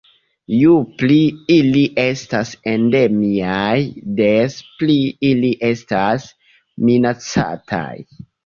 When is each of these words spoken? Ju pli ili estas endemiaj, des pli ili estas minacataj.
Ju 0.59 0.77
pli 1.01 1.17
ili 1.55 1.83
estas 2.03 2.53
endemiaj, 2.71 3.77
des 4.23 4.57
pli 4.81 4.97
ili 5.33 5.55
estas 5.71 6.27
minacataj. 6.89 7.95